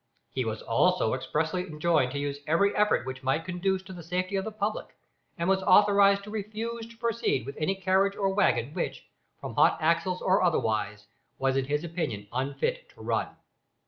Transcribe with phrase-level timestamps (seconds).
[0.31, 4.35] He was also earnestly enjoined to use every effort which might conduce to the safety
[4.35, 4.95] of the public,
[5.37, 9.05] and was authorised to refuse to proceed with any carriage or waggon which,
[9.39, 11.05] from hot axles or otherwise,
[11.37, 13.27] was in his opinion unfit to run.